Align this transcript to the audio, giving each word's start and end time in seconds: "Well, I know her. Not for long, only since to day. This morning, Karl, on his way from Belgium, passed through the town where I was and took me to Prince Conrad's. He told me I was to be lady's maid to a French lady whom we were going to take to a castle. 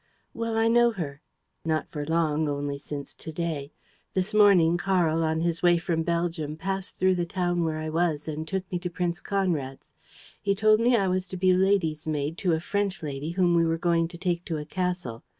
"Well, 0.33 0.57
I 0.57 0.67
know 0.67 0.89
her. 0.89 1.21
Not 1.63 1.87
for 1.91 2.03
long, 2.07 2.49
only 2.49 2.79
since 2.79 3.13
to 3.13 3.31
day. 3.31 3.71
This 4.15 4.33
morning, 4.33 4.75
Karl, 4.75 5.21
on 5.23 5.41
his 5.41 5.61
way 5.61 5.77
from 5.77 6.01
Belgium, 6.01 6.57
passed 6.57 6.97
through 6.97 7.13
the 7.13 7.25
town 7.27 7.63
where 7.63 7.77
I 7.77 7.89
was 7.91 8.27
and 8.27 8.47
took 8.47 8.63
me 8.71 8.79
to 8.79 8.89
Prince 8.89 9.19
Conrad's. 9.21 9.93
He 10.41 10.55
told 10.55 10.79
me 10.79 10.95
I 10.95 11.07
was 11.07 11.27
to 11.27 11.37
be 11.37 11.53
lady's 11.53 12.07
maid 12.07 12.35
to 12.39 12.53
a 12.53 12.59
French 12.59 13.03
lady 13.03 13.29
whom 13.29 13.53
we 13.53 13.63
were 13.63 13.77
going 13.77 14.07
to 14.07 14.17
take 14.17 14.43
to 14.45 14.57
a 14.57 14.65
castle. 14.65 15.21